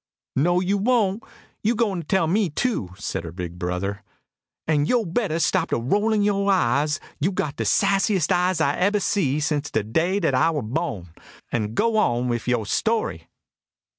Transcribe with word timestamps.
"No 0.35 0.61
yo' 0.61 0.77
won't; 0.77 1.23
yo' 1.61 1.75
goin' 1.75 2.01
to 2.01 2.07
tell 2.07 2.25
me 2.25 2.49
too," 2.49 2.89
said 2.97 3.23
her 3.23 3.31
big 3.31 3.59
brother. 3.59 4.01
"An' 4.65 4.87
yo' 4.87 5.05
better 5.05 5.37
stop 5.37 5.71
a 5.71 5.77
rollin' 5.77 6.23
yo' 6.23 6.47
eyes 6.47 6.99
yo' 7.19 7.29
got 7.29 7.57
de 7.57 7.65
sassiest 7.65 8.31
eyes 8.31 8.59
I 8.59 8.77
ebber 8.77 8.99
see 8.99 9.39
since 9.39 9.69
de 9.69 9.83
day 9.83 10.19
dat 10.19 10.33
I 10.33 10.49
war 10.49 10.63
bohn 10.63 11.09
an' 11.51 11.75
go 11.75 11.97
on 11.97 12.27
wiff 12.29 12.47
yo' 12.47 12.63
story." 12.63 13.27